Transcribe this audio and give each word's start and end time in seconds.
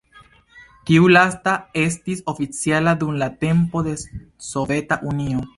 Tiu 0.89 1.09
lasta 1.11 1.53
estis 1.83 2.25
oficiala 2.35 2.97
dum 3.05 3.15
la 3.25 3.31
tempo 3.47 3.87
de 3.91 3.97
Soveta 4.51 5.03
Unio. 5.13 5.49